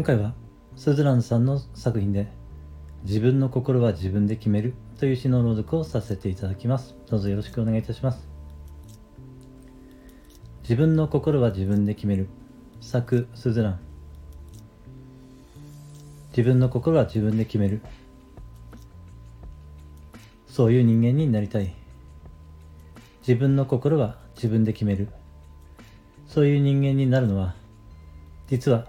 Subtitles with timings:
[0.00, 0.32] 今回は
[0.76, 2.32] スズランさんの作品で
[3.04, 6.96] 自分の心は自分で決めるという詩の朗読をさせていただきます。
[7.10, 8.26] どうぞよろしくお願いいたします。
[10.62, 12.30] 自分の心は自分で決める。
[12.80, 13.80] 作スズラン。
[16.30, 17.82] 自分の心は自分で決める。
[20.46, 21.74] そういう人間になりたい。
[23.20, 25.08] 自分の心は自分で決める。
[26.26, 27.54] そういう人間になるのは
[28.48, 28.86] 実は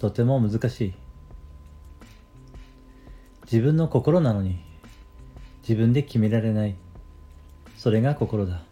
[0.00, 0.94] とても難しい。
[3.44, 4.60] 自分の心なのに
[5.62, 6.76] 自分で決められない。
[7.76, 8.62] それが心だ。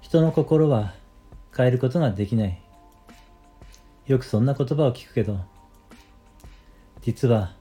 [0.00, 0.94] 人の心は
[1.56, 2.62] 変えることができない。
[4.06, 5.40] よくそんな言葉を聞くけど
[7.02, 7.54] 実は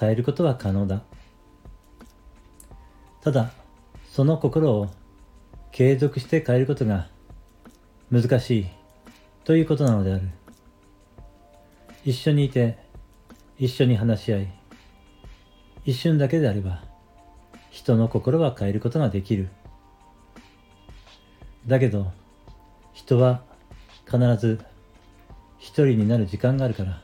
[0.00, 1.02] 変えることは可能だ。
[3.20, 3.52] ただ
[4.08, 4.90] その心を
[5.70, 7.08] 継続して変えることが
[8.10, 8.66] 難しい
[9.44, 10.41] ということなのである。
[12.04, 12.78] 一緒にいて
[13.58, 14.52] 一緒に話し合い
[15.84, 16.82] 一瞬だけであれば
[17.70, 19.48] 人の心は変えることができる。
[21.66, 22.10] だけど
[22.92, 23.42] 人は
[24.04, 24.60] 必ず
[25.58, 27.00] 一人になる時間があるから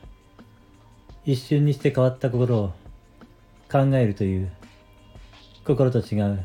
[1.25, 2.73] 一瞬にして変わった心を
[3.71, 4.51] 考えるという
[5.65, 6.43] 心と違う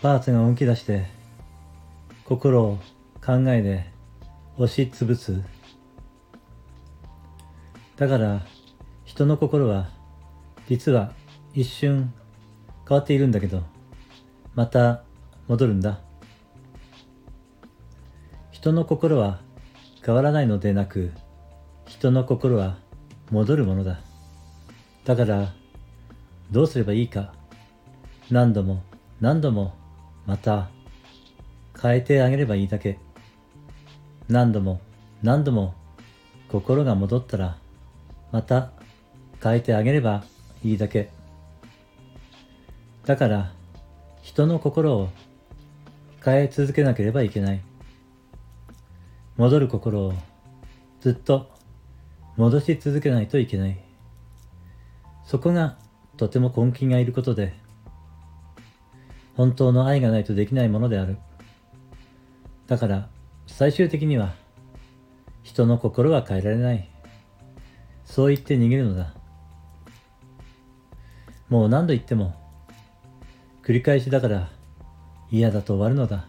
[0.00, 1.06] パーツが動き出して
[2.24, 2.78] 心を
[3.24, 3.86] 考えで
[4.56, 5.42] 押しつぶす。
[8.02, 8.42] だから
[9.04, 9.88] 人の心は
[10.68, 11.12] 実は
[11.54, 12.12] 一瞬
[12.88, 13.62] 変わっているんだけど
[14.56, 15.04] また
[15.46, 16.00] 戻るんだ。
[18.50, 19.38] 人の心は
[20.04, 21.12] 変わらないのでなく
[21.86, 22.76] 人の心は
[23.30, 24.00] 戻るものだ。
[25.04, 25.52] だから
[26.50, 27.32] どうすればいいか。
[28.32, 28.82] 何度も
[29.20, 29.76] 何度も
[30.26, 30.70] また
[31.80, 32.98] 変えてあげればいいだけ。
[34.28, 34.80] 何度も
[35.22, 35.74] 何度も
[36.48, 37.61] 心が戻ったら
[38.32, 38.72] また
[39.42, 40.24] 変えてあげれば
[40.64, 41.10] いいだけ。
[43.04, 43.52] だから
[44.22, 45.10] 人の心を
[46.24, 47.60] 変え続けなければいけない。
[49.36, 50.14] 戻る心を
[51.00, 51.50] ずっと
[52.36, 53.78] 戻し続けないといけない。
[55.24, 55.76] そこが
[56.16, 57.54] とても根気がいることで
[59.36, 61.18] 本当の愛がないとできないものである。
[62.66, 63.08] だから
[63.46, 64.32] 最終的には
[65.42, 66.91] 人の心は変えられない。
[68.14, 69.14] そう言って逃げるのだ。
[71.48, 72.34] もう何度言っても
[73.64, 74.50] 繰り返しだから
[75.30, 76.26] 嫌だと終わるのだ。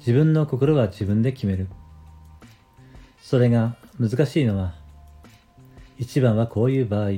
[0.00, 1.68] 自分の心は自分で決める。
[3.22, 4.74] それが難しいのは
[5.98, 7.10] 一番はこういう場合。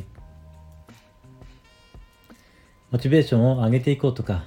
[2.91, 4.44] モチベーションを上げていこうとか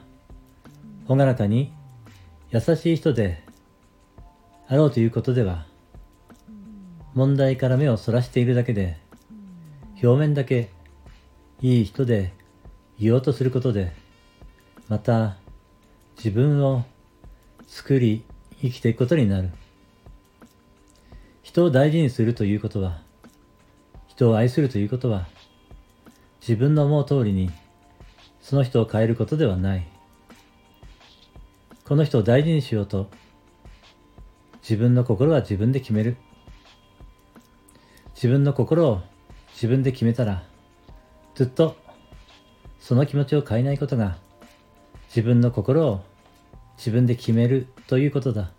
[1.08, 1.74] 朗らかに
[2.52, 3.44] 優しい人で
[4.68, 5.73] あろうということでは
[7.16, 8.98] 問題から目をそらしているだけで
[10.02, 10.72] 表面だけ
[11.62, 12.34] いい人で
[13.00, 13.94] 言おうとすることで
[14.90, 15.38] また
[16.18, 16.84] 自分を
[17.68, 18.24] 作り
[18.62, 19.50] 生きていくことになる。
[21.42, 23.00] 人を大事にするということは
[24.08, 25.28] 人を愛するということは
[26.42, 27.52] 自分の思う通りに
[28.42, 29.88] その人を変えることではない。
[31.86, 33.08] この人を大事にしようと
[34.62, 36.18] 自分の心は自分で決める。
[38.24, 39.02] 自分の心を
[39.52, 40.44] 自分で決めたら
[41.36, 41.76] ずっと
[42.80, 44.16] その気持ちを変えないことが
[45.08, 46.06] 自分の心を
[46.78, 48.52] 自分で決めるということだ。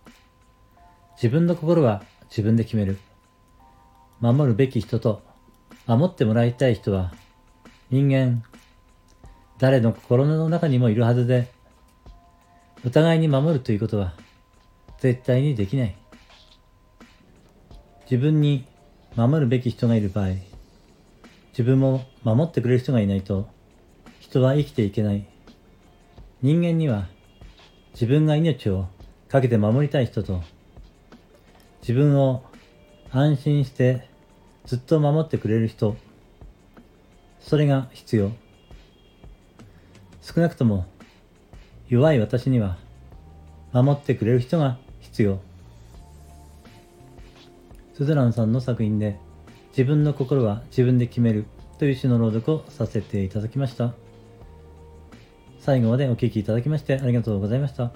[1.17, 2.99] 自分の心は自分で決める。
[4.21, 5.23] 守るべき人と
[5.87, 7.15] 守ってもらいたい人は
[7.91, 8.45] 人間
[9.57, 11.51] 誰の心の中にもいるはずで
[12.85, 14.13] お互いに守るということは
[14.99, 15.97] 絶対にできない。
[18.03, 18.67] 自分に
[19.17, 20.31] 守るべき人がいる場合
[21.51, 23.49] 自分も守ってくれる人がいないと
[24.19, 25.25] 人は生きていけない。
[26.43, 27.07] 人間には
[27.93, 28.89] 自分が命を
[29.29, 30.43] かけて守りたい人と
[31.81, 32.43] 自分を
[33.13, 34.09] 安心して
[34.67, 35.97] ずっと守ってくれる人
[37.39, 38.33] それが必要。
[40.23, 40.87] 少なくとも
[41.89, 42.79] 弱い私には
[43.73, 45.39] 守ってくれる人が必要。
[47.95, 49.19] スズランさんの作品で
[49.71, 51.47] 自分の心は自分で決める
[51.79, 53.95] という詩の朗読をさせていただきました。
[55.59, 57.93] 最後までお聴きいただきましてありがとうございました。